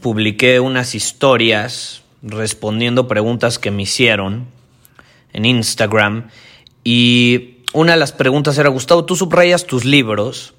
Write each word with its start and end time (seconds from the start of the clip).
publiqué 0.00 0.60
unas 0.60 0.94
historias 0.94 2.02
respondiendo 2.22 3.08
preguntas 3.08 3.58
que 3.58 3.70
me 3.70 3.82
hicieron 3.82 4.46
en 5.32 5.44
Instagram 5.44 6.28
y 6.84 7.58
una 7.72 7.92
de 7.92 7.98
las 7.98 8.12
preguntas 8.12 8.58
era, 8.58 8.68
Gustavo, 8.68 9.04
tú 9.04 9.16
subrayas 9.16 9.66
tus 9.66 9.84
libros 9.84 10.54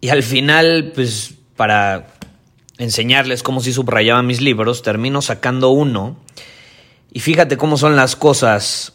y 0.00 0.08
al 0.08 0.22
final, 0.22 0.92
pues 0.94 1.34
para 1.56 2.08
enseñarles 2.78 3.42
cómo 3.42 3.60
si 3.60 3.72
subrayaba 3.72 4.22
mis 4.22 4.40
libros, 4.40 4.82
termino 4.82 5.20
sacando 5.20 5.70
uno. 5.70 6.16
Y 7.12 7.20
fíjate 7.20 7.56
cómo 7.56 7.76
son 7.76 7.96
las 7.96 8.16
cosas, 8.16 8.94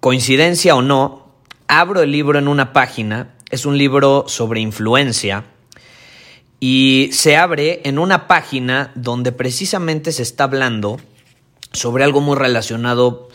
coincidencia 0.00 0.76
o 0.76 0.82
no, 0.82 1.32
abro 1.66 2.02
el 2.02 2.12
libro 2.12 2.38
en 2.38 2.48
una 2.48 2.72
página, 2.72 3.34
es 3.50 3.66
un 3.66 3.78
libro 3.78 4.24
sobre 4.28 4.60
influencia, 4.60 5.44
y 6.60 7.10
se 7.12 7.36
abre 7.36 7.82
en 7.84 7.98
una 7.98 8.26
página 8.26 8.92
donde 8.94 9.32
precisamente 9.32 10.12
se 10.12 10.22
está 10.22 10.44
hablando 10.44 10.98
sobre 11.72 12.04
algo 12.04 12.20
muy 12.20 12.36
relacionado 12.36 13.28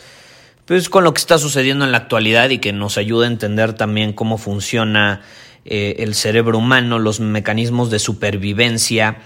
pues, 0.66 0.88
con 0.88 1.04
lo 1.04 1.14
que 1.14 1.20
está 1.20 1.38
sucediendo 1.38 1.84
en 1.84 1.92
la 1.92 1.98
actualidad 1.98 2.50
y 2.50 2.58
que 2.58 2.72
nos 2.72 2.98
ayuda 2.98 3.26
a 3.26 3.30
entender 3.30 3.74
también 3.74 4.12
cómo 4.12 4.38
funciona 4.38 5.22
eh, 5.64 5.96
el 5.98 6.14
cerebro 6.14 6.58
humano, 6.58 6.98
los 6.98 7.20
mecanismos 7.20 7.90
de 7.90 8.00
supervivencia 8.00 9.18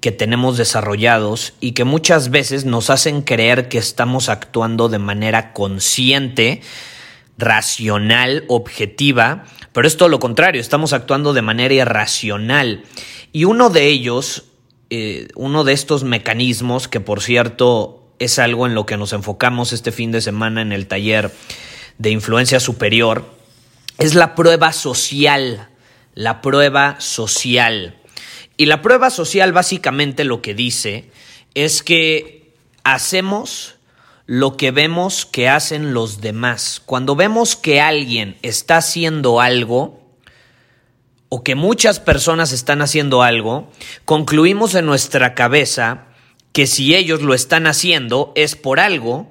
que 0.00 0.12
tenemos 0.12 0.58
desarrollados 0.58 1.54
y 1.60 1.72
que 1.72 1.84
muchas 1.84 2.30
veces 2.30 2.64
nos 2.64 2.90
hacen 2.90 3.22
creer 3.22 3.68
que 3.68 3.78
estamos 3.78 4.28
actuando 4.28 4.88
de 4.88 4.98
manera 4.98 5.52
consciente, 5.52 6.60
racional, 7.38 8.44
objetiva, 8.48 9.44
pero 9.72 9.88
es 9.88 9.96
todo 9.96 10.08
lo 10.08 10.20
contrario, 10.20 10.60
estamos 10.60 10.92
actuando 10.92 11.32
de 11.32 11.42
manera 11.42 11.74
irracional. 11.74 12.84
Y 13.32 13.44
uno 13.44 13.70
de 13.70 13.86
ellos, 13.86 14.44
eh, 14.90 15.28
uno 15.34 15.64
de 15.64 15.72
estos 15.72 16.04
mecanismos, 16.04 16.88
que 16.88 17.00
por 17.00 17.22
cierto 17.22 18.04
es 18.18 18.38
algo 18.38 18.66
en 18.66 18.74
lo 18.74 18.86
que 18.86 18.96
nos 18.96 19.12
enfocamos 19.12 19.72
este 19.72 19.90
fin 19.90 20.12
de 20.12 20.20
semana 20.20 20.62
en 20.62 20.72
el 20.72 20.86
taller 20.86 21.32
de 21.98 22.10
influencia 22.10 22.60
superior, 22.60 23.24
es 23.98 24.14
la 24.14 24.34
prueba 24.34 24.72
social. 24.72 25.68
La 26.14 26.40
prueba 26.40 26.96
social. 27.00 27.96
Y 28.56 28.66
la 28.66 28.82
prueba 28.82 29.10
social 29.10 29.52
básicamente 29.52 30.22
lo 30.22 30.40
que 30.42 30.54
dice 30.54 31.10
es 31.54 31.82
que 31.82 32.54
hacemos 32.84 33.76
lo 34.26 34.56
que 34.56 34.70
vemos 34.70 35.26
que 35.26 35.48
hacen 35.48 35.94
los 35.94 36.20
demás. 36.20 36.80
Cuando 36.84 37.16
vemos 37.16 37.56
que 37.56 37.80
alguien 37.80 38.36
está 38.42 38.78
haciendo 38.78 39.40
algo, 39.40 40.04
o 41.28 41.42
que 41.42 41.56
muchas 41.56 41.98
personas 41.98 42.52
están 42.52 42.80
haciendo 42.80 43.22
algo, 43.22 43.68
concluimos 44.04 44.74
en 44.76 44.86
nuestra 44.86 45.34
cabeza 45.34 46.06
que 46.52 46.68
si 46.68 46.94
ellos 46.94 47.22
lo 47.22 47.34
están 47.34 47.66
haciendo 47.66 48.32
es 48.36 48.54
por 48.54 48.78
algo 48.78 49.30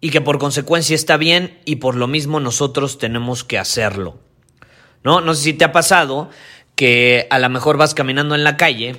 y 0.00 0.08
que 0.08 0.22
por 0.22 0.38
consecuencia 0.38 0.94
está 0.94 1.18
bien 1.18 1.60
y 1.66 1.76
por 1.76 1.96
lo 1.96 2.06
mismo 2.06 2.40
nosotros 2.40 2.98
tenemos 2.98 3.44
que 3.44 3.58
hacerlo. 3.58 4.18
¿No? 5.02 5.20
No 5.20 5.34
sé 5.34 5.42
si 5.42 5.52
te 5.52 5.66
ha 5.66 5.72
pasado 5.72 6.30
que 6.76 7.26
a 7.30 7.38
lo 7.38 7.50
mejor 7.50 7.76
vas 7.76 7.92
caminando 7.92 8.34
en 8.34 8.42
la 8.42 8.56
calle 8.56 8.96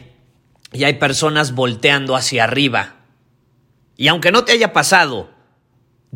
y 0.71 0.83
hay 0.83 0.93
personas 0.93 1.55
volteando 1.55 2.15
hacia 2.15 2.43
arriba. 2.43 2.97
Y 3.97 4.07
aunque 4.07 4.31
no 4.31 4.43
te 4.43 4.51
haya 4.51 4.73
pasado, 4.73 5.29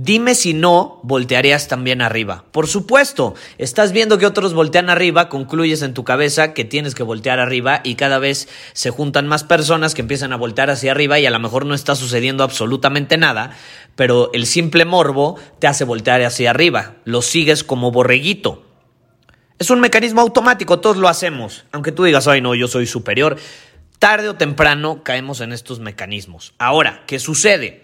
Dime 0.02 0.34
si 0.34 0.54
no 0.54 1.02
voltearías 1.04 1.68
también 1.68 2.02
arriba. 2.02 2.46
Por 2.52 2.68
supuesto, 2.68 3.36
estás 3.58 3.92
viendo 3.92 4.18
que 4.18 4.26
otros 4.26 4.54
voltean 4.54 4.90
arriba, 4.90 5.28
concluyes 5.28 5.82
en 5.82 5.94
tu 5.94 6.06
cabeza 6.06 6.54
que 6.54 6.64
tienes 6.64 6.96
que 6.96 7.04
voltear 7.04 7.42
arriba 7.42 7.82
y 7.84 7.96
cada 7.96 8.18
vez 8.18 8.48
se 8.72 8.92
juntan 8.92 9.28
más 9.28 9.44
personas 9.44 9.94
que 9.94 10.02
empiezan 10.02 10.32
a 10.32 10.38
voltear 10.38 10.70
hacia 10.70 10.92
arriba 10.92 11.20
y 11.20 11.26
a 11.26 11.32
lo 11.32 11.40
mejor 11.40 11.66
no 11.66 11.74
está 11.74 11.96
sucediendo 11.96 12.46
absolutamente 12.46 13.18
nada, 13.18 13.58
pero 13.98 14.32
el 14.34 14.46
simple 14.46 14.86
morbo 14.86 15.38
te 15.60 15.68
hace 15.68 15.84
voltear 15.84 16.22
hacia 16.22 16.52
arriba, 16.52 16.96
lo 17.04 17.22
sigues 17.22 17.66
como 17.66 17.92
borreguito. 17.92 18.64
Es 19.58 19.70
un 19.70 19.82
mecanismo 19.82 20.22
automático, 20.22 20.80
todos 20.80 20.96
lo 20.96 21.10
hacemos, 21.10 21.66
aunque 21.74 21.92
tú 21.92 22.06
digas, 22.06 22.26
ay 22.30 22.40
no, 22.40 22.56
yo 22.56 22.70
soy 22.70 22.88
superior. 22.88 23.36
Tarde 24.00 24.30
o 24.30 24.36
temprano 24.36 25.04
caemos 25.04 25.42
en 25.42 25.52
estos 25.52 25.82
mecanismos. 25.82 26.54
Ahora, 26.58 27.04
¿qué 27.06 27.20
sucede? 27.20 27.84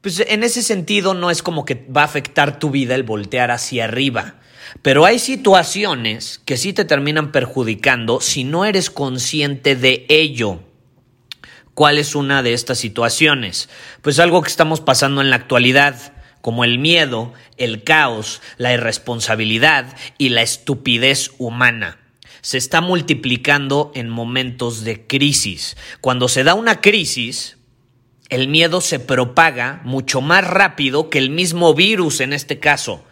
Pues 0.00 0.18
en 0.26 0.42
ese 0.42 0.62
sentido 0.62 1.14
no 1.14 1.30
es 1.30 1.44
como 1.44 1.64
que 1.64 1.86
va 1.96 2.02
a 2.02 2.06
afectar 2.06 2.58
tu 2.58 2.70
vida 2.70 2.96
el 2.96 3.04
voltear 3.04 3.52
hacia 3.52 3.84
arriba. 3.84 4.34
Pero 4.82 5.04
hay 5.04 5.20
situaciones 5.20 6.40
que 6.44 6.56
sí 6.56 6.72
te 6.72 6.84
terminan 6.84 7.30
perjudicando 7.30 8.20
si 8.20 8.42
no 8.42 8.64
eres 8.64 8.90
consciente 8.90 9.76
de 9.76 10.04
ello. 10.08 10.60
¿Cuál 11.74 11.98
es 11.98 12.16
una 12.16 12.42
de 12.42 12.52
estas 12.52 12.78
situaciones? 12.78 13.68
Pues 14.02 14.18
algo 14.18 14.42
que 14.42 14.50
estamos 14.50 14.80
pasando 14.80 15.20
en 15.20 15.30
la 15.30 15.36
actualidad, 15.36 16.14
como 16.40 16.64
el 16.64 16.80
miedo, 16.80 17.32
el 17.58 17.84
caos, 17.84 18.42
la 18.58 18.72
irresponsabilidad 18.72 19.96
y 20.18 20.30
la 20.30 20.42
estupidez 20.42 21.30
humana. 21.38 22.03
Se 22.44 22.58
está 22.58 22.82
multiplicando 22.82 23.90
en 23.94 24.10
momentos 24.10 24.84
de 24.84 25.06
crisis. 25.06 25.78
Cuando 26.02 26.28
se 26.28 26.44
da 26.44 26.52
una 26.52 26.82
crisis, 26.82 27.56
el 28.28 28.48
miedo 28.48 28.82
se 28.82 29.00
propaga 29.00 29.80
mucho 29.84 30.20
más 30.20 30.46
rápido 30.46 31.08
que 31.08 31.16
el 31.16 31.30
mismo 31.30 31.72
virus 31.72 32.20
en 32.20 32.34
este 32.34 32.60
caso. 32.60 33.02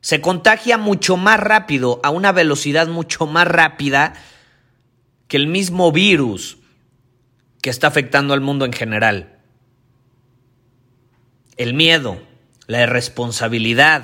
Se 0.00 0.20
contagia 0.20 0.76
mucho 0.76 1.16
más 1.16 1.38
rápido, 1.38 2.00
a 2.02 2.10
una 2.10 2.32
velocidad 2.32 2.88
mucho 2.88 3.28
más 3.28 3.46
rápida 3.46 4.14
que 5.28 5.36
el 5.36 5.46
mismo 5.46 5.92
virus 5.92 6.58
que 7.62 7.70
está 7.70 7.86
afectando 7.86 8.34
al 8.34 8.40
mundo 8.40 8.64
en 8.64 8.72
general. 8.72 9.38
El 11.56 11.74
miedo, 11.74 12.20
la 12.66 12.82
irresponsabilidad, 12.82 14.02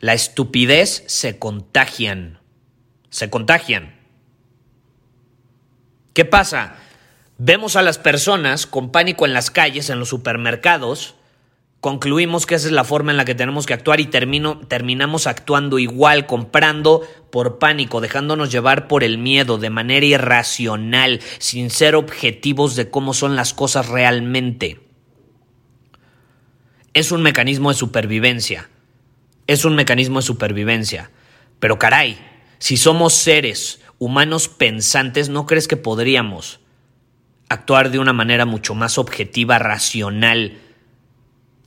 la 0.00 0.14
estupidez 0.14 1.04
se 1.08 1.38
contagian. 1.38 2.39
Se 3.10 3.28
contagian. 3.30 3.94
¿Qué 6.14 6.24
pasa? 6.24 6.76
Vemos 7.38 7.76
a 7.76 7.82
las 7.82 7.98
personas 7.98 8.66
con 8.66 8.90
pánico 8.90 9.26
en 9.26 9.32
las 9.32 9.50
calles, 9.50 9.90
en 9.90 9.98
los 9.98 10.08
supermercados, 10.08 11.14
concluimos 11.80 12.44
que 12.46 12.54
esa 12.54 12.66
es 12.66 12.72
la 12.72 12.84
forma 12.84 13.10
en 13.10 13.16
la 13.16 13.24
que 13.24 13.34
tenemos 13.34 13.66
que 13.66 13.74
actuar 13.74 14.00
y 14.00 14.06
terminamos 14.06 15.26
actuando 15.26 15.78
igual, 15.78 16.26
comprando 16.26 17.02
por 17.30 17.58
pánico, 17.58 18.00
dejándonos 18.00 18.52
llevar 18.52 18.86
por 18.86 19.02
el 19.02 19.18
miedo 19.18 19.58
de 19.58 19.70
manera 19.70 20.04
irracional, 20.04 21.20
sin 21.38 21.70
ser 21.70 21.94
objetivos 21.94 22.76
de 22.76 22.90
cómo 22.90 23.14
son 23.14 23.34
las 23.36 23.54
cosas 23.54 23.88
realmente. 23.88 24.80
Es 26.92 27.12
un 27.12 27.22
mecanismo 27.22 27.70
de 27.70 27.76
supervivencia. 27.76 28.68
Es 29.46 29.64
un 29.64 29.74
mecanismo 29.74 30.18
de 30.20 30.26
supervivencia. 30.26 31.10
Pero 31.60 31.78
caray, 31.78 32.18
si 32.60 32.76
somos 32.76 33.14
seres 33.14 33.80
humanos 33.98 34.46
pensantes, 34.46 35.28
¿no 35.28 35.46
crees 35.46 35.66
que 35.66 35.76
podríamos? 35.76 36.60
actuar 37.50 37.90
de 37.90 37.98
una 37.98 38.12
manera 38.14 38.46
mucho 38.46 38.74
más 38.74 38.96
objetiva, 38.96 39.58
racional 39.58 40.56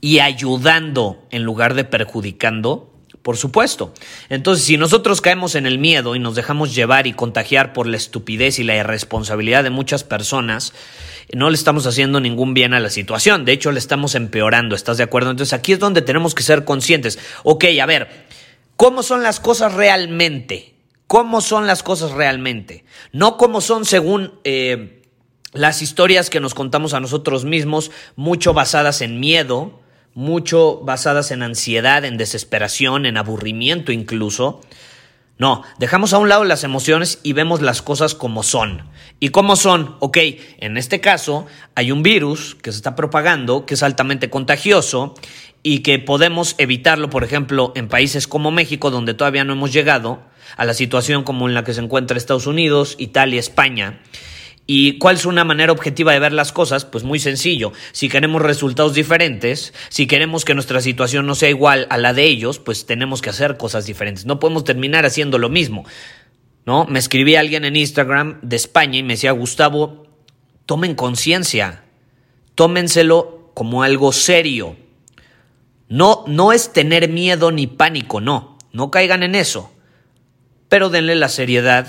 y 0.00 0.18
ayudando 0.18 1.26
en 1.30 1.44
lugar 1.44 1.74
de 1.74 1.84
perjudicando, 1.84 2.90
por 3.22 3.36
supuesto. 3.36 3.92
Entonces, 4.30 4.64
si 4.64 4.78
nosotros 4.78 5.20
caemos 5.20 5.54
en 5.54 5.66
el 5.66 5.78
miedo 5.78 6.16
y 6.16 6.18
nos 6.18 6.34
dejamos 6.34 6.74
llevar 6.74 7.06
y 7.06 7.12
contagiar 7.12 7.74
por 7.74 7.86
la 7.86 7.98
estupidez 7.98 8.58
y 8.58 8.64
la 8.64 8.76
irresponsabilidad 8.76 9.62
de 9.62 9.70
muchas 9.70 10.04
personas, 10.04 10.72
no 11.34 11.50
le 11.50 11.54
estamos 11.54 11.86
haciendo 11.86 12.18
ningún 12.18 12.54
bien 12.54 12.72
a 12.72 12.80
la 12.80 12.90
situación. 12.90 13.44
De 13.44 13.52
hecho, 13.52 13.70
le 13.70 13.78
estamos 13.78 14.14
empeorando. 14.14 14.74
¿Estás 14.74 14.96
de 14.96 15.04
acuerdo? 15.04 15.30
Entonces, 15.30 15.52
aquí 15.52 15.72
es 15.72 15.78
donde 15.78 16.00
tenemos 16.00 16.34
que 16.34 16.42
ser 16.42 16.64
conscientes. 16.64 17.18
Ok, 17.42 17.66
a 17.80 17.86
ver, 17.86 18.26
¿cómo 18.76 19.02
son 19.02 19.22
las 19.22 19.38
cosas 19.38 19.74
realmente? 19.74 20.73
¿Cómo 21.14 21.40
son 21.40 21.68
las 21.68 21.84
cosas 21.84 22.10
realmente? 22.10 22.84
No 23.12 23.36
cómo 23.36 23.60
son 23.60 23.84
según... 23.84 24.32
Eh, 24.42 25.02
las 25.52 25.80
historias 25.80 26.28
que 26.28 26.40
nos 26.40 26.54
contamos 26.54 26.92
a 26.92 26.98
nosotros 26.98 27.44
mismos, 27.44 27.92
mucho 28.16 28.52
basadas 28.52 29.00
en 29.00 29.20
miedo, 29.20 29.80
mucho 30.14 30.80
basadas 30.80 31.30
en 31.30 31.44
ansiedad, 31.44 32.04
en 32.04 32.16
desesperación, 32.16 33.06
en 33.06 33.16
aburrimiento 33.16 33.92
incluso. 33.92 34.60
No, 35.38 35.62
dejamos 35.78 36.12
a 36.12 36.18
un 36.18 36.28
lado 36.28 36.42
las 36.42 36.64
emociones 36.64 37.20
y 37.22 37.32
vemos 37.32 37.62
las 37.62 37.80
cosas 37.80 38.16
como 38.16 38.42
son. 38.42 38.82
¿Y 39.20 39.28
cómo 39.28 39.54
son? 39.54 39.94
Ok, 40.00 40.18
en 40.58 40.76
este 40.76 41.00
caso 41.00 41.46
hay 41.76 41.92
un 41.92 42.02
virus 42.02 42.56
que 42.56 42.72
se 42.72 42.78
está 42.78 42.96
propagando, 42.96 43.66
que 43.66 43.74
es 43.74 43.84
altamente 43.84 44.30
contagioso 44.30 45.14
y 45.62 45.78
que 45.84 46.00
podemos 46.00 46.56
evitarlo, 46.58 47.08
por 47.08 47.22
ejemplo, 47.22 47.70
en 47.76 47.86
países 47.86 48.26
como 48.26 48.50
México, 48.50 48.90
donde 48.90 49.14
todavía 49.14 49.44
no 49.44 49.52
hemos 49.52 49.72
llegado 49.72 50.33
a 50.56 50.64
la 50.64 50.74
situación 50.74 51.24
como 51.24 51.48
en 51.48 51.54
la 51.54 51.64
que 51.64 51.74
se 51.74 51.80
encuentra 51.80 52.16
Estados 52.16 52.46
Unidos, 52.46 52.96
Italia, 52.98 53.40
España. 53.40 54.00
¿Y 54.66 54.98
cuál 54.98 55.16
es 55.16 55.26
una 55.26 55.44
manera 55.44 55.72
objetiva 55.72 56.12
de 56.12 56.18
ver 56.18 56.32
las 56.32 56.52
cosas? 56.52 56.86
Pues 56.86 57.04
muy 57.04 57.18
sencillo. 57.18 57.72
Si 57.92 58.08
queremos 58.08 58.40
resultados 58.40 58.94
diferentes, 58.94 59.74
si 59.90 60.06
queremos 60.06 60.44
que 60.44 60.54
nuestra 60.54 60.80
situación 60.80 61.26
no 61.26 61.34
sea 61.34 61.50
igual 61.50 61.86
a 61.90 61.98
la 61.98 62.14
de 62.14 62.24
ellos, 62.24 62.58
pues 62.58 62.86
tenemos 62.86 63.20
que 63.20 63.30
hacer 63.30 63.58
cosas 63.58 63.84
diferentes. 63.84 64.24
No 64.24 64.40
podemos 64.40 64.64
terminar 64.64 65.04
haciendo 65.04 65.38
lo 65.38 65.50
mismo. 65.50 65.84
¿No? 66.64 66.86
Me 66.86 66.98
escribí 66.98 67.36
a 67.36 67.40
alguien 67.40 67.66
en 67.66 67.76
Instagram 67.76 68.38
de 68.40 68.56
España 68.56 68.98
y 68.98 69.02
me 69.02 69.14
decía, 69.14 69.32
Gustavo, 69.32 70.06
tomen 70.64 70.94
conciencia. 70.94 71.84
Tómenselo 72.54 73.50
como 73.52 73.82
algo 73.82 74.12
serio. 74.12 74.76
No, 75.90 76.24
no 76.26 76.52
es 76.52 76.72
tener 76.72 77.10
miedo 77.10 77.52
ni 77.52 77.66
pánico, 77.66 78.22
no. 78.22 78.56
No 78.72 78.90
caigan 78.90 79.22
en 79.22 79.34
eso. 79.34 79.73
Pero 80.74 80.90
denle 80.90 81.14
la 81.14 81.28
seriedad 81.28 81.86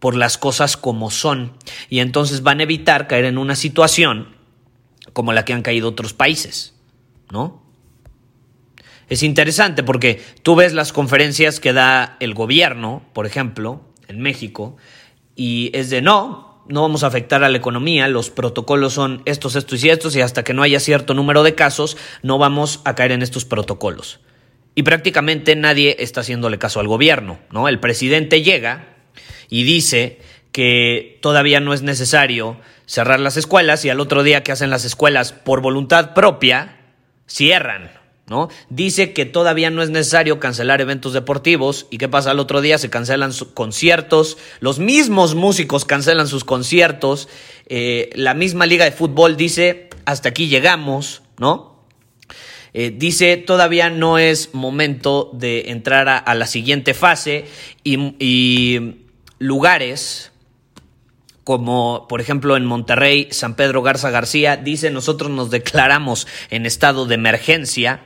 por 0.00 0.14
las 0.14 0.36
cosas 0.36 0.76
como 0.76 1.10
son 1.10 1.56
y 1.88 2.00
entonces 2.00 2.42
van 2.42 2.60
a 2.60 2.64
evitar 2.64 3.06
caer 3.06 3.24
en 3.24 3.38
una 3.38 3.56
situación 3.56 4.36
como 5.14 5.32
la 5.32 5.46
que 5.46 5.54
han 5.54 5.62
caído 5.62 5.88
otros 5.88 6.12
países, 6.12 6.74
¿no? 7.30 7.62
Es 9.08 9.22
interesante 9.22 9.82
porque 9.82 10.22
tú 10.42 10.56
ves 10.56 10.74
las 10.74 10.92
conferencias 10.92 11.58
que 11.58 11.72
da 11.72 12.18
el 12.20 12.34
gobierno, 12.34 13.02
por 13.14 13.24
ejemplo, 13.24 13.80
en 14.08 14.20
México, 14.20 14.76
y 15.34 15.70
es 15.72 15.88
de 15.88 16.02
no, 16.02 16.62
no 16.68 16.82
vamos 16.82 17.02
a 17.02 17.06
afectar 17.06 17.42
a 17.44 17.48
la 17.48 17.56
economía, 17.56 18.08
los 18.08 18.28
protocolos 18.28 18.92
son 18.92 19.22
estos, 19.24 19.56
estos 19.56 19.82
y 19.82 19.88
estos, 19.88 20.14
y 20.16 20.20
hasta 20.20 20.44
que 20.44 20.52
no 20.52 20.62
haya 20.62 20.80
cierto 20.80 21.14
número 21.14 21.42
de 21.42 21.54
casos, 21.54 21.96
no 22.22 22.36
vamos 22.36 22.82
a 22.84 22.94
caer 22.94 23.12
en 23.12 23.22
estos 23.22 23.46
protocolos. 23.46 24.20
Y 24.74 24.82
prácticamente 24.82 25.56
nadie 25.56 25.96
está 25.98 26.20
haciéndole 26.20 26.58
caso 26.58 26.80
al 26.80 26.88
gobierno, 26.88 27.38
¿no? 27.50 27.68
El 27.68 27.80
presidente 27.80 28.42
llega 28.42 28.86
y 29.48 29.64
dice 29.64 30.20
que 30.52 31.18
todavía 31.20 31.60
no 31.60 31.74
es 31.74 31.82
necesario 31.82 32.56
cerrar 32.86 33.20
las 33.20 33.36
escuelas 33.36 33.84
y 33.84 33.90
al 33.90 34.00
otro 34.00 34.22
día 34.22 34.42
que 34.42 34.52
hacen 34.52 34.70
las 34.70 34.84
escuelas 34.84 35.32
por 35.32 35.60
voluntad 35.60 36.14
propia, 36.14 36.78
cierran. 37.26 37.98
¿No? 38.26 38.48
Dice 38.68 39.12
que 39.12 39.26
todavía 39.26 39.70
no 39.70 39.82
es 39.82 39.90
necesario 39.90 40.38
cancelar 40.38 40.80
eventos 40.80 41.12
deportivos 41.12 41.88
y 41.90 41.98
qué 41.98 42.08
pasa 42.08 42.30
al 42.30 42.38
otro 42.38 42.60
día 42.60 42.78
se 42.78 42.88
cancelan 42.88 43.32
sus 43.32 43.48
conciertos, 43.48 44.38
los 44.60 44.78
mismos 44.78 45.34
músicos 45.34 45.84
cancelan 45.84 46.28
sus 46.28 46.44
conciertos, 46.44 47.28
eh, 47.66 48.08
la 48.14 48.34
misma 48.34 48.66
liga 48.66 48.84
de 48.84 48.92
fútbol 48.92 49.36
dice 49.36 49.90
hasta 50.04 50.28
aquí 50.28 50.46
llegamos, 50.46 51.22
¿no? 51.38 51.79
Eh, 52.72 52.94
dice 52.96 53.36
todavía 53.36 53.90
no 53.90 54.18
es 54.18 54.54
momento 54.54 55.30
de 55.32 55.70
entrar 55.70 56.08
a, 56.08 56.34
la 56.34 56.46
siguiente 56.46 56.94
fase 56.94 57.46
y 57.82 58.96
lugares 59.38 60.30
como 61.50 62.06
por 62.08 62.20
ejemplo 62.20 62.56
en 62.56 62.64
Monterrey, 62.64 63.28
San 63.32 63.56
Pedro 63.56 63.82
Garza 63.82 64.10
García, 64.10 64.56
dice 64.56 64.90
nosotros 64.90 65.30
nos 65.30 65.50
declaramos 65.50 66.28
en 66.50 66.64
estado 66.64 67.06
de 67.06 67.16
emergencia 67.16 68.02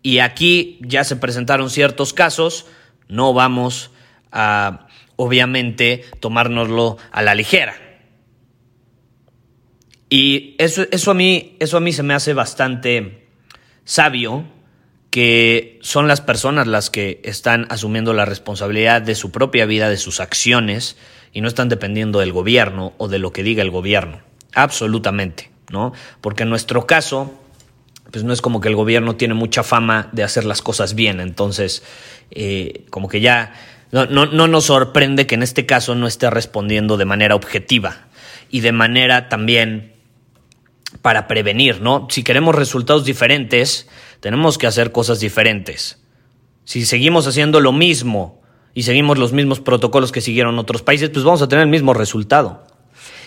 y 0.00 0.18
aquí 0.18 0.78
ya 0.82 1.02
se 1.02 1.16
presentaron 1.16 1.70
ciertos 1.70 2.12
casos, 2.12 2.66
no 3.08 3.32
vamos 3.32 3.90
a 4.30 4.86
obviamente 5.16 6.04
tomárnoslo 6.20 6.98
a 7.10 7.22
la 7.22 7.34
ligera. 7.34 7.74
Y 10.08 10.54
eso, 10.58 10.84
eso, 10.90 11.10
a 11.10 11.14
mí, 11.14 11.56
eso 11.60 11.76
a 11.76 11.80
mí 11.80 11.92
se 11.92 12.02
me 12.02 12.14
hace 12.14 12.34
bastante 12.34 13.28
sabio 13.84 14.44
que 15.14 15.78
son 15.80 16.08
las 16.08 16.20
personas 16.20 16.66
las 16.66 16.90
que 16.90 17.20
están 17.22 17.66
asumiendo 17.70 18.12
la 18.14 18.24
responsabilidad 18.24 19.00
de 19.00 19.14
su 19.14 19.30
propia 19.30 19.64
vida, 19.64 19.88
de 19.88 19.96
sus 19.96 20.18
acciones, 20.18 20.96
y 21.32 21.40
no 21.40 21.46
están 21.46 21.68
dependiendo 21.68 22.18
del 22.18 22.32
gobierno 22.32 22.94
o 22.98 23.06
de 23.06 23.20
lo 23.20 23.32
que 23.32 23.44
diga 23.44 23.62
el 23.62 23.70
gobierno. 23.70 24.22
Absolutamente, 24.54 25.52
¿no? 25.70 25.92
Porque 26.20 26.42
en 26.42 26.50
nuestro 26.50 26.88
caso, 26.88 27.32
pues 28.10 28.24
no 28.24 28.32
es 28.32 28.40
como 28.40 28.60
que 28.60 28.68
el 28.68 28.74
gobierno 28.74 29.14
tiene 29.14 29.34
mucha 29.34 29.62
fama 29.62 30.08
de 30.10 30.24
hacer 30.24 30.44
las 30.44 30.62
cosas 30.62 30.96
bien, 30.96 31.20
entonces, 31.20 31.84
eh, 32.32 32.84
como 32.90 33.08
que 33.08 33.20
ya 33.20 33.52
no, 33.92 34.06
no, 34.06 34.26
no 34.26 34.48
nos 34.48 34.64
sorprende 34.64 35.28
que 35.28 35.36
en 35.36 35.44
este 35.44 35.64
caso 35.64 35.94
no 35.94 36.08
esté 36.08 36.28
respondiendo 36.28 36.96
de 36.96 37.04
manera 37.04 37.36
objetiva 37.36 38.08
y 38.50 38.60
de 38.60 38.72
manera 38.72 39.28
también 39.28 39.93
para 41.02 41.26
prevenir, 41.26 41.80
¿no? 41.80 42.06
Si 42.10 42.22
queremos 42.22 42.54
resultados 42.54 43.04
diferentes, 43.04 43.88
tenemos 44.20 44.58
que 44.58 44.66
hacer 44.66 44.92
cosas 44.92 45.20
diferentes. 45.20 46.00
Si 46.64 46.84
seguimos 46.86 47.26
haciendo 47.26 47.60
lo 47.60 47.72
mismo 47.72 48.40
y 48.72 48.84
seguimos 48.84 49.18
los 49.18 49.32
mismos 49.32 49.60
protocolos 49.60 50.12
que 50.12 50.20
siguieron 50.20 50.58
otros 50.58 50.82
países, 50.82 51.10
pues 51.10 51.24
vamos 51.24 51.42
a 51.42 51.48
tener 51.48 51.64
el 51.64 51.70
mismo 51.70 51.94
resultado. 51.94 52.66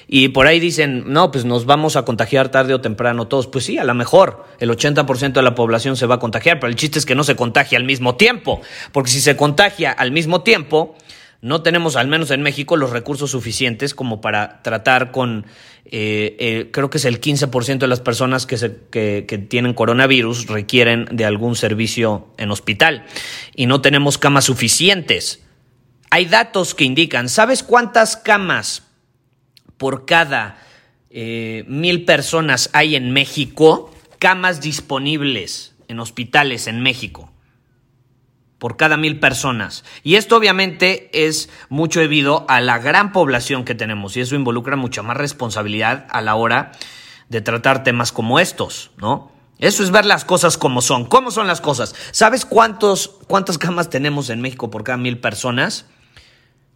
Y 0.09 0.29
por 0.29 0.47
ahí 0.47 0.59
dicen, 0.59 1.03
no, 1.07 1.31
pues 1.31 1.43
nos 1.43 1.65
vamos 1.65 1.97
a 1.97 2.05
contagiar 2.05 2.49
tarde 2.49 2.73
o 2.73 2.79
temprano 2.79 3.27
todos. 3.27 3.47
Pues 3.47 3.65
sí, 3.65 3.77
a 3.77 3.83
lo 3.83 3.93
mejor 3.93 4.45
el 4.59 4.69
80% 4.69 5.33
de 5.33 5.41
la 5.41 5.53
población 5.53 5.97
se 5.97 6.05
va 6.05 6.15
a 6.15 6.19
contagiar, 6.19 6.59
pero 6.59 6.69
el 6.69 6.77
chiste 6.77 6.97
es 6.97 7.05
que 7.05 7.13
no 7.13 7.25
se 7.25 7.35
contagie 7.35 7.77
al 7.77 7.83
mismo 7.83 8.15
tiempo, 8.15 8.61
porque 8.93 9.11
si 9.11 9.19
se 9.19 9.35
contagia 9.35 9.91
al 9.91 10.11
mismo 10.11 10.43
tiempo, 10.43 10.95
no 11.41 11.61
tenemos, 11.61 11.95
al 11.95 12.07
menos 12.07 12.31
en 12.31 12.41
México, 12.41 12.77
los 12.77 12.89
recursos 12.89 13.31
suficientes 13.31 13.93
como 13.93 14.21
para 14.21 14.61
tratar 14.63 15.11
con, 15.11 15.45
eh, 15.85 16.35
eh, 16.39 16.69
creo 16.71 16.89
que 16.89 16.97
es 16.97 17.05
el 17.05 17.21
15% 17.21 17.79
de 17.79 17.87
las 17.87 17.99
personas 18.01 18.47
que, 18.47 18.57
se, 18.57 18.75
que, 18.89 19.45
tienen 19.47 19.73
coronavirus 19.73 20.47
requieren 20.47 21.07
de 21.11 21.25
algún 21.25 21.55
servicio 21.55 22.27
en 22.37 22.49
hospital 22.49 23.05
y 23.55 23.67
no 23.67 23.81
tenemos 23.81 24.17
camas 24.17 24.45
suficientes. 24.45 25.43
Hay 26.09 26.25
datos 26.25 26.73
que 26.73 26.85
indican, 26.85 27.29
¿sabes 27.29 27.61
cuántas 27.61 28.17
camas 28.17 28.83
por 29.77 30.05
cada 30.05 30.57
eh, 31.11 31.65
mil 31.67 32.03
personas 32.05 32.71
hay 32.73 32.95
en 32.95 33.11
México? 33.11 33.93
Camas 34.17 34.59
disponibles 34.61 35.75
en 35.87 35.99
hospitales 35.99 36.65
en 36.65 36.81
México 36.81 37.31
por 38.59 38.77
cada 38.77 38.97
mil 38.97 39.19
personas. 39.19 39.83
Y 40.03 40.15
esto 40.15 40.35
obviamente 40.35 41.09
es 41.13 41.49
mucho 41.69 41.99
debido 41.99 42.45
a 42.49 42.61
la 42.61 42.79
gran 42.79 43.11
población 43.11 43.65
que 43.65 43.75
tenemos 43.75 44.17
y 44.17 44.21
eso 44.21 44.35
involucra 44.35 44.75
mucha 44.75 45.03
más 45.03 45.17
responsabilidad 45.17 46.07
a 46.09 46.21
la 46.21 46.35
hora 46.35 46.71
de 47.29 47.41
tratar 47.41 47.83
temas 47.83 48.11
como 48.11 48.39
estos, 48.39 48.91
¿no? 48.97 49.31
Eso 49.59 49.83
es 49.83 49.91
ver 49.91 50.05
las 50.05 50.23
cosas 50.23 50.57
como 50.57 50.81
son. 50.81 51.05
¿Cómo 51.05 51.31
son 51.31 51.47
las 51.47 51.61
cosas? 51.61 51.95
¿Sabes 52.11 52.45
cuántos, 52.45 53.09
cuántas 53.27 53.57
camas 53.57 53.89
tenemos 53.89 54.29
en 54.29 54.39
México 54.39 54.69
por 54.69 54.83
cada 54.83 54.97
mil 54.97 55.19
personas? 55.19 55.85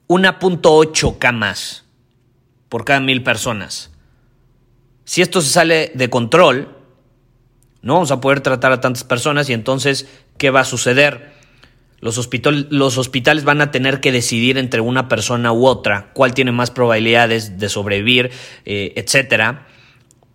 1.8 0.08 1.18
camas 1.20 1.86
por 2.70 2.84
cada 2.84 3.00
mil 3.00 3.24
personas. 3.24 3.92
Si 5.06 5.22
esto 5.22 5.42
se 5.42 5.50
sale 5.50 5.92
de 5.94 6.10
control, 6.10 6.76
no 7.82 7.94
vamos 7.94 8.12
a 8.12 8.20
poder 8.22 8.42
tratar 8.42 8.72
a 8.72 8.82
tantas 8.82 9.04
personas 9.04 9.50
y 9.50 9.54
entonces, 9.54 10.08
¿qué 10.38 10.50
va 10.50 10.62
a 10.62 10.66
suceder? 10.66 11.31
Los, 12.01 12.17
hospitales 12.98 13.43
van 13.43 13.62
a 13.62 13.70
tener 13.70 14.01
que 14.01 14.12
decidir 14.12 14.58
entre 14.58 14.81
una 14.81 15.08
persona 15.08 15.53
u 15.53 15.67
otra 15.67 16.10
cuál 16.13 16.34
tiene 16.34 16.51
más 16.51 16.72
probabilidades 16.72 17.60
de 17.60 17.70
sobrevivir, 17.70 18.31
eh, 18.65 18.93
etcétera. 18.96 19.67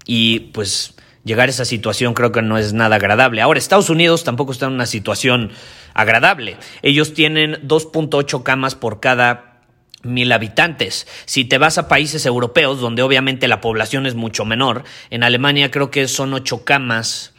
Y 0.07 0.41
pues 0.53 0.95
llegar 1.25 1.49
a 1.49 1.51
esa 1.51 1.65
situación 1.65 2.15
creo 2.15 2.31
que 2.31 2.41
no 2.41 2.57
es 2.57 2.73
nada 2.73 2.97
agradable. 2.97 3.43
Ahora, 3.43 3.59
Estados 3.59 3.91
Unidos 3.91 4.23
tampoco 4.23 4.53
está 4.53 4.67
en 4.67 4.75
una 4.75 4.87
situación 4.87 5.51
agradable. 5.93 6.57
Ellos 6.83 7.15
tienen 7.15 7.57
2.8 7.67 8.45
camas 8.45 8.77
por 8.77 9.01
cada 9.01 9.63
mil 10.03 10.31
habitantes. 10.31 11.09
Si 11.25 11.45
te 11.45 11.59
vas 11.59 11.79
a 11.79 11.89
países 11.89 12.27
europeos, 12.27 12.81
donde 12.81 13.03
obviamente 13.03 13.49
la 13.49 13.61
población 13.61 14.07
es 14.07 14.15
mucho 14.15 14.45
menor, 14.45 14.85
en 15.11 15.25
Alemania 15.25 15.73
creo 15.73 15.91
que 15.91 16.07
son 16.07 16.33
8 16.33 16.65
camas 16.65 17.35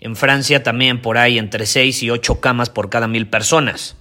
En 0.00 0.16
Francia 0.16 0.62
también 0.62 1.02
por 1.02 1.18
ahí 1.18 1.38
entre 1.38 1.66
6 1.66 2.02
y 2.02 2.10
8 2.10 2.40
camas 2.40 2.70
por 2.70 2.88
cada 2.88 3.06
mil 3.06 3.28
personas. 3.28 3.96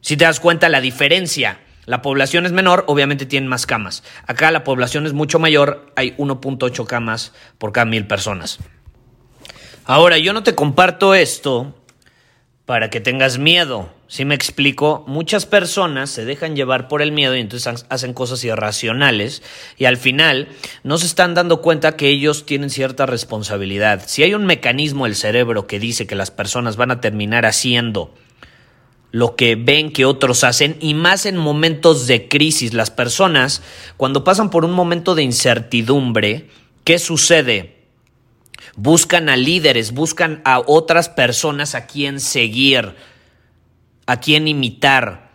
Si 0.00 0.16
te 0.16 0.24
das 0.24 0.40
cuenta 0.40 0.68
la 0.68 0.80
diferencia, 0.80 1.60
la 1.86 2.02
población 2.02 2.44
es 2.44 2.52
menor, 2.52 2.84
obviamente 2.88 3.24
tienen 3.24 3.48
más 3.48 3.66
camas. 3.66 4.02
Acá 4.26 4.50
la 4.50 4.64
población 4.64 5.06
es 5.06 5.12
mucho 5.12 5.38
mayor, 5.38 5.92
hay 5.96 6.14
1.8 6.16 6.86
camas 6.86 7.32
por 7.58 7.72
cada 7.72 7.86
mil 7.86 8.06
personas. 8.06 8.58
Ahora, 9.84 10.18
yo 10.18 10.32
no 10.32 10.42
te 10.42 10.54
comparto 10.54 11.14
esto 11.14 11.74
para 12.64 12.90
que 12.90 13.00
tengas 13.00 13.38
miedo. 13.38 13.90
Si 14.14 14.24
me 14.24 14.36
explico, 14.36 15.02
muchas 15.08 15.44
personas 15.44 16.08
se 16.08 16.24
dejan 16.24 16.54
llevar 16.54 16.86
por 16.86 17.02
el 17.02 17.10
miedo 17.10 17.34
y 17.34 17.40
entonces 17.40 17.84
hacen 17.88 18.14
cosas 18.14 18.44
irracionales 18.44 19.42
y 19.76 19.86
al 19.86 19.96
final 19.96 20.46
no 20.84 20.98
se 20.98 21.06
están 21.06 21.34
dando 21.34 21.60
cuenta 21.60 21.96
que 21.96 22.10
ellos 22.10 22.46
tienen 22.46 22.70
cierta 22.70 23.06
responsabilidad. 23.06 24.04
Si 24.06 24.22
hay 24.22 24.34
un 24.34 24.46
mecanismo 24.46 25.06
del 25.06 25.16
cerebro 25.16 25.66
que 25.66 25.80
dice 25.80 26.06
que 26.06 26.14
las 26.14 26.30
personas 26.30 26.76
van 26.76 26.92
a 26.92 27.00
terminar 27.00 27.44
haciendo 27.44 28.14
lo 29.10 29.34
que 29.34 29.56
ven 29.56 29.90
que 29.92 30.04
otros 30.04 30.44
hacen 30.44 30.76
y 30.78 30.94
más 30.94 31.26
en 31.26 31.36
momentos 31.36 32.06
de 32.06 32.28
crisis, 32.28 32.72
las 32.72 32.92
personas 32.92 33.62
cuando 33.96 34.22
pasan 34.22 34.48
por 34.48 34.64
un 34.64 34.74
momento 34.74 35.16
de 35.16 35.24
incertidumbre, 35.24 36.50
¿qué 36.84 37.00
sucede? 37.00 37.74
buscan 38.76 39.28
a 39.28 39.36
líderes, 39.36 39.92
buscan 39.92 40.40
a 40.44 40.60
otras 40.60 41.08
personas 41.08 41.74
a 41.74 41.86
quien 41.86 42.20
seguir, 42.20 42.94
a 44.06 44.20
quien 44.20 44.48
imitar. 44.48 45.30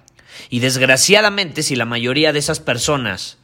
Y 0.49 0.59
desgraciadamente, 0.59 1.63
si 1.63 1.75
la 1.75 1.85
mayoría 1.85 2.33
de 2.33 2.39
esas 2.39 2.59
personas 2.59 3.37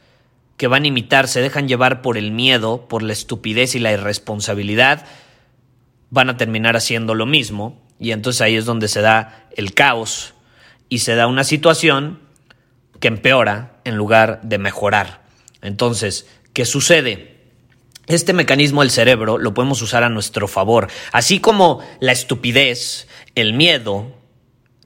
que 0.56 0.68
van 0.68 0.84
a 0.84 0.88
imitar 0.88 1.28
se 1.28 1.40
dejan 1.40 1.68
llevar 1.68 2.02
por 2.02 2.16
el 2.16 2.30
miedo, 2.30 2.88
por 2.88 3.02
la 3.02 3.12
estupidez 3.12 3.74
y 3.74 3.78
la 3.78 3.92
irresponsabilidad, 3.92 5.06
van 6.10 6.30
a 6.30 6.36
terminar 6.36 6.76
haciendo 6.76 7.14
lo 7.14 7.26
mismo. 7.26 7.82
Y 7.98 8.12
entonces 8.12 8.40
ahí 8.40 8.56
es 8.56 8.64
donde 8.64 8.88
se 8.88 9.00
da 9.00 9.48
el 9.56 9.74
caos 9.74 10.34
y 10.88 10.98
se 10.98 11.14
da 11.14 11.26
una 11.26 11.44
situación 11.44 12.20
que 13.00 13.08
empeora 13.08 13.80
en 13.84 13.96
lugar 13.96 14.40
de 14.42 14.58
mejorar. 14.58 15.24
Entonces, 15.62 16.26
¿qué 16.52 16.64
sucede? 16.64 17.36
Este 18.06 18.32
mecanismo 18.32 18.82
del 18.82 18.90
cerebro 18.90 19.36
lo 19.36 19.52
podemos 19.52 19.82
usar 19.82 20.04
a 20.04 20.08
nuestro 20.08 20.46
favor, 20.46 20.88
así 21.12 21.40
como 21.40 21.80
la 21.98 22.12
estupidez, 22.12 23.08
el 23.34 23.52
miedo, 23.52 24.14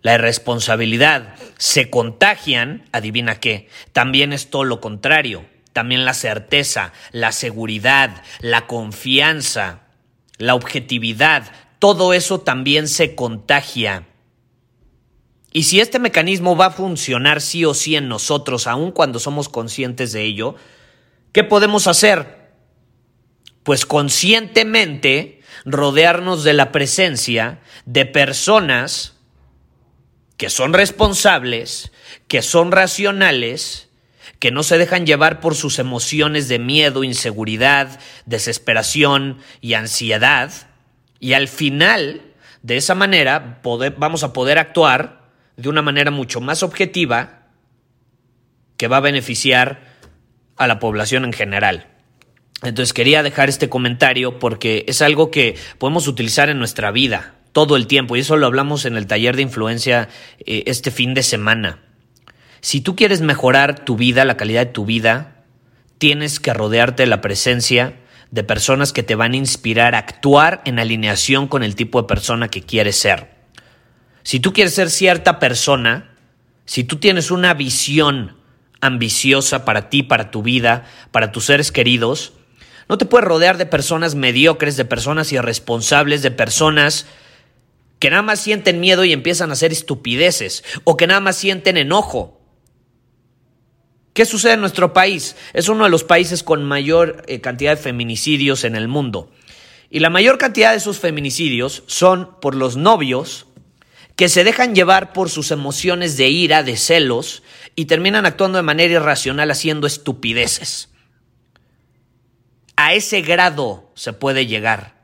la 0.02 0.14
irresponsabilidad 0.14 1.34
se 1.58 1.90
contagian, 1.90 2.88
adivina 2.92 3.40
qué, 3.40 3.68
también 3.92 4.32
es 4.32 4.50
todo 4.50 4.64
lo 4.64 4.80
contrario, 4.80 5.44
también 5.72 6.04
la 6.04 6.14
certeza, 6.14 6.92
la 7.12 7.32
seguridad, 7.32 8.22
la 8.40 8.66
confianza, 8.66 9.82
la 10.38 10.54
objetividad, 10.54 11.52
todo 11.78 12.12
eso 12.12 12.40
también 12.40 12.88
se 12.88 13.14
contagia. 13.14 14.06
Y 15.52 15.64
si 15.64 15.80
este 15.80 15.98
mecanismo 15.98 16.56
va 16.56 16.66
a 16.66 16.70
funcionar 16.70 17.40
sí 17.40 17.64
o 17.64 17.74
sí 17.74 17.96
en 17.96 18.08
nosotros, 18.08 18.66
aun 18.66 18.92
cuando 18.92 19.18
somos 19.18 19.48
conscientes 19.48 20.12
de 20.12 20.22
ello, 20.22 20.54
¿qué 21.32 21.44
podemos 21.44 21.86
hacer? 21.86 22.40
pues 23.62 23.86
conscientemente 23.86 25.42
rodearnos 25.64 26.44
de 26.44 26.54
la 26.54 26.72
presencia 26.72 27.60
de 27.84 28.06
personas 28.06 29.14
que 30.40 30.48
son 30.48 30.72
responsables, 30.72 31.92
que 32.26 32.40
son 32.40 32.72
racionales, 32.72 33.90
que 34.38 34.50
no 34.50 34.62
se 34.62 34.78
dejan 34.78 35.04
llevar 35.04 35.38
por 35.38 35.54
sus 35.54 35.78
emociones 35.78 36.48
de 36.48 36.58
miedo, 36.58 37.04
inseguridad, 37.04 38.00
desesperación 38.24 39.36
y 39.60 39.74
ansiedad, 39.74 40.50
y 41.18 41.34
al 41.34 41.46
final, 41.46 42.22
de 42.62 42.78
esa 42.78 42.94
manera, 42.94 43.60
vamos 43.98 44.24
a 44.24 44.32
poder 44.32 44.56
actuar 44.56 45.28
de 45.58 45.68
una 45.68 45.82
manera 45.82 46.10
mucho 46.10 46.40
más 46.40 46.62
objetiva 46.62 47.48
que 48.78 48.88
va 48.88 48.96
a 48.96 49.00
beneficiar 49.00 49.98
a 50.56 50.66
la 50.66 50.78
población 50.78 51.26
en 51.26 51.34
general. 51.34 51.86
Entonces 52.62 52.94
quería 52.94 53.22
dejar 53.22 53.50
este 53.50 53.68
comentario 53.68 54.38
porque 54.38 54.86
es 54.88 55.02
algo 55.02 55.30
que 55.30 55.58
podemos 55.76 56.08
utilizar 56.08 56.48
en 56.48 56.58
nuestra 56.58 56.92
vida 56.92 57.34
todo 57.52 57.76
el 57.76 57.86
tiempo 57.86 58.16
y 58.16 58.20
eso 58.20 58.36
lo 58.36 58.46
hablamos 58.46 58.84
en 58.84 58.96
el 58.96 59.06
taller 59.06 59.36
de 59.36 59.42
influencia 59.42 60.08
eh, 60.40 60.64
este 60.66 60.90
fin 60.90 61.14
de 61.14 61.22
semana. 61.22 61.80
Si 62.60 62.80
tú 62.80 62.94
quieres 62.94 63.20
mejorar 63.20 63.84
tu 63.84 63.96
vida, 63.96 64.24
la 64.24 64.36
calidad 64.36 64.66
de 64.66 64.72
tu 64.72 64.84
vida, 64.84 65.44
tienes 65.98 66.40
que 66.40 66.54
rodearte 66.54 67.04
de 67.04 67.08
la 67.08 67.20
presencia 67.20 67.96
de 68.30 68.44
personas 68.44 68.92
que 68.92 69.02
te 69.02 69.14
van 69.14 69.32
a 69.32 69.36
inspirar 69.36 69.94
a 69.94 69.98
actuar 69.98 70.62
en 70.64 70.78
alineación 70.78 71.48
con 71.48 71.62
el 71.62 71.74
tipo 71.74 72.00
de 72.00 72.08
persona 72.08 72.48
que 72.48 72.62
quieres 72.62 72.96
ser. 72.96 73.30
Si 74.22 74.38
tú 74.40 74.52
quieres 74.52 74.74
ser 74.74 74.90
cierta 74.90 75.38
persona, 75.38 76.14
si 76.64 76.84
tú 76.84 76.96
tienes 76.96 77.30
una 77.30 77.54
visión 77.54 78.36
ambiciosa 78.80 79.64
para 79.64 79.90
ti, 79.90 80.02
para 80.02 80.30
tu 80.30 80.42
vida, 80.42 80.84
para 81.10 81.32
tus 81.32 81.46
seres 81.46 81.72
queridos, 81.72 82.34
no 82.88 82.98
te 82.98 83.06
puedes 83.06 83.26
rodear 83.26 83.56
de 83.56 83.66
personas 83.66 84.14
mediocres, 84.14 84.76
de 84.76 84.84
personas 84.84 85.32
irresponsables, 85.32 86.22
de 86.22 86.30
personas 86.30 87.06
que 88.00 88.10
nada 88.10 88.22
más 88.22 88.40
sienten 88.40 88.80
miedo 88.80 89.04
y 89.04 89.12
empiezan 89.12 89.50
a 89.50 89.52
hacer 89.52 89.70
estupideces, 89.70 90.64
o 90.84 90.96
que 90.96 91.06
nada 91.06 91.20
más 91.20 91.36
sienten 91.36 91.76
enojo. 91.76 92.40
¿Qué 94.14 94.24
sucede 94.24 94.54
en 94.54 94.60
nuestro 94.60 94.92
país? 94.92 95.36
Es 95.52 95.68
uno 95.68 95.84
de 95.84 95.90
los 95.90 96.02
países 96.02 96.42
con 96.42 96.64
mayor 96.64 97.22
eh, 97.28 97.40
cantidad 97.40 97.76
de 97.76 97.82
feminicidios 97.82 98.64
en 98.64 98.74
el 98.74 98.88
mundo. 98.88 99.30
Y 99.90 100.00
la 100.00 100.10
mayor 100.10 100.38
cantidad 100.38 100.70
de 100.70 100.78
esos 100.78 100.98
feminicidios 100.98 101.84
son 101.86 102.40
por 102.40 102.54
los 102.54 102.76
novios 102.76 103.46
que 104.16 104.28
se 104.28 104.44
dejan 104.44 104.74
llevar 104.74 105.12
por 105.12 105.30
sus 105.30 105.50
emociones 105.50 106.16
de 106.16 106.28
ira, 106.28 106.62
de 106.62 106.76
celos, 106.76 107.42
y 107.76 107.84
terminan 107.84 108.26
actuando 108.26 108.58
de 108.58 108.62
manera 108.62 108.94
irracional 108.94 109.50
haciendo 109.50 109.86
estupideces. 109.86 110.88
A 112.76 112.94
ese 112.94 113.20
grado 113.20 113.92
se 113.94 114.12
puede 114.12 114.46
llegar. 114.46 114.99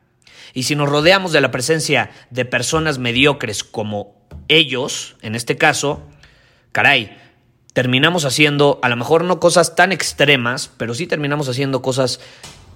Y 0.56 0.62
si 0.62 0.75
nos 0.75 0.88
rodeamos 0.88 1.32
de 1.32 1.42
la 1.42 1.50
presencia 1.50 2.08
de 2.30 2.46
personas 2.46 2.96
mediocres 2.96 3.62
como 3.62 4.14
ellos, 4.48 5.16
en 5.20 5.34
este 5.34 5.58
caso, 5.58 6.00
caray, 6.72 7.14
terminamos 7.75 8.25
haciendo 8.25 8.80
a 8.82 8.88
lo 8.88 8.96
mejor 8.96 9.22
no 9.22 9.38
cosas 9.38 9.76
tan 9.76 9.92
extremas, 9.92 10.70
pero 10.78 10.94
sí 10.94 11.06
terminamos 11.06 11.50
haciendo 11.50 11.82
cosas 11.82 12.20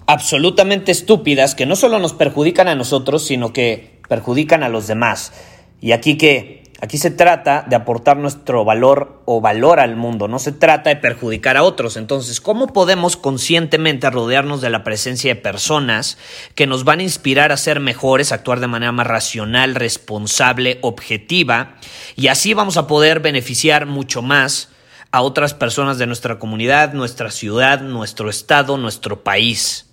absolutamente 0.04 0.92
estúpidas 0.92 1.54
que 1.54 1.64
no 1.64 1.74
solo 1.74 1.98
nos 1.98 2.12
perjudican 2.12 2.68
a 2.68 2.74
nosotros, 2.74 3.24
sino 3.26 3.54
que 3.54 4.02
perjudican 4.10 4.62
a 4.62 4.68
los 4.68 4.86
demás. 4.86 5.32
Y 5.80 5.92
aquí 5.92 6.18
que 6.18 6.59
Aquí 6.82 6.96
se 6.96 7.10
trata 7.10 7.66
de 7.68 7.76
aportar 7.76 8.16
nuestro 8.16 8.64
valor 8.64 9.20
o 9.26 9.42
valor 9.42 9.80
al 9.80 9.96
mundo, 9.96 10.28
no 10.28 10.38
se 10.38 10.50
trata 10.50 10.88
de 10.88 10.96
perjudicar 10.96 11.58
a 11.58 11.62
otros. 11.62 11.98
Entonces, 11.98 12.40
¿cómo 12.40 12.68
podemos 12.68 13.18
conscientemente 13.18 14.08
rodearnos 14.08 14.62
de 14.62 14.70
la 14.70 14.82
presencia 14.82 15.34
de 15.34 15.40
personas 15.40 16.16
que 16.54 16.66
nos 16.66 16.84
van 16.84 17.00
a 17.00 17.02
inspirar 17.02 17.52
a 17.52 17.58
ser 17.58 17.80
mejores, 17.80 18.32
actuar 18.32 18.60
de 18.60 18.66
manera 18.66 18.92
más 18.92 19.06
racional, 19.06 19.74
responsable, 19.74 20.78
objetiva? 20.80 21.76
Y 22.16 22.28
así 22.28 22.54
vamos 22.54 22.78
a 22.78 22.86
poder 22.86 23.20
beneficiar 23.20 23.84
mucho 23.84 24.22
más 24.22 24.70
a 25.12 25.20
otras 25.20 25.52
personas 25.52 25.98
de 25.98 26.06
nuestra 26.06 26.38
comunidad, 26.38 26.94
nuestra 26.94 27.30
ciudad, 27.30 27.82
nuestro 27.82 28.30
estado, 28.30 28.78
nuestro 28.78 29.22
país. 29.22 29.90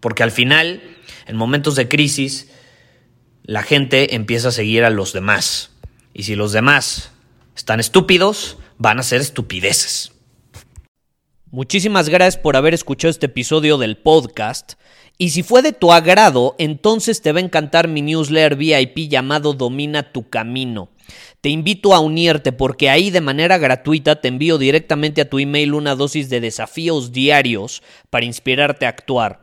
Porque 0.00 0.22
al 0.22 0.30
final, 0.30 0.82
en 1.26 1.36
momentos 1.36 1.76
de 1.76 1.88
crisis, 1.88 2.50
la 3.50 3.64
gente 3.64 4.14
empieza 4.14 4.50
a 4.50 4.52
seguir 4.52 4.84
a 4.84 4.90
los 4.90 5.12
demás. 5.12 5.72
Y 6.14 6.22
si 6.22 6.36
los 6.36 6.52
demás 6.52 7.10
están 7.56 7.80
estúpidos, 7.80 8.58
van 8.78 9.00
a 9.00 9.02
ser 9.02 9.20
estupideces. 9.20 10.12
Muchísimas 11.50 12.08
gracias 12.08 12.40
por 12.40 12.54
haber 12.54 12.74
escuchado 12.74 13.10
este 13.10 13.26
episodio 13.26 13.76
del 13.76 13.96
podcast. 13.96 14.74
Y 15.18 15.30
si 15.30 15.42
fue 15.42 15.62
de 15.62 15.72
tu 15.72 15.92
agrado, 15.92 16.54
entonces 16.60 17.22
te 17.22 17.32
va 17.32 17.40
a 17.40 17.42
encantar 17.42 17.88
mi 17.88 18.02
newsletter 18.02 18.54
VIP 18.54 19.10
llamado 19.10 19.52
Domina 19.52 20.12
tu 20.12 20.30
Camino. 20.30 20.90
Te 21.40 21.48
invito 21.48 21.92
a 21.92 21.98
unirte 21.98 22.52
porque 22.52 22.88
ahí 22.88 23.10
de 23.10 23.20
manera 23.20 23.58
gratuita 23.58 24.20
te 24.20 24.28
envío 24.28 24.58
directamente 24.58 25.22
a 25.22 25.28
tu 25.28 25.40
email 25.40 25.74
una 25.74 25.96
dosis 25.96 26.30
de 26.30 26.40
desafíos 26.40 27.10
diarios 27.10 27.82
para 28.10 28.26
inspirarte 28.26 28.86
a 28.86 28.90
actuar. 28.90 29.42